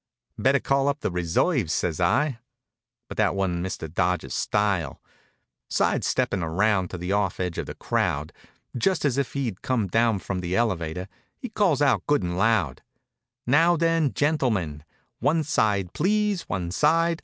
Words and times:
"Better 0.35 0.59
call 0.59 0.87
up 0.87 1.01
the 1.01 1.11
reserves," 1.11 1.71
says 1.73 1.99
I. 1.99 2.39
But 3.07 3.17
that 3.17 3.35
wa'n't 3.35 3.63
Mr. 3.63 3.87
Dodge's 3.87 4.33
style. 4.33 4.99
Side 5.69 6.03
steppin' 6.03 6.41
around 6.41 6.89
to 6.89 6.97
the 6.97 7.11
off 7.11 7.39
edge 7.39 7.59
of 7.59 7.67
the 7.67 7.75
crowd, 7.75 8.33
just 8.75 9.05
as 9.05 9.19
if 9.19 9.33
he'd 9.33 9.61
come 9.61 9.85
down 9.87 10.17
from 10.17 10.39
the 10.39 10.55
elevator, 10.55 11.07
he 11.37 11.49
calls 11.49 11.83
out 11.83 12.07
good 12.07 12.23
and 12.23 12.35
loud: 12.35 12.81
"Now 13.45 13.77
then, 13.77 14.11
gentlemen; 14.15 14.83
one 15.19 15.43
side, 15.43 15.93
please, 15.93 16.49
one 16.49 16.71
side! 16.71 17.19